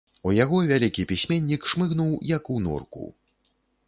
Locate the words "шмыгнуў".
1.73-2.15